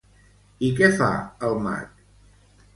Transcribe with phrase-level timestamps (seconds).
[0.69, 1.11] I què fa
[1.51, 2.03] el mag?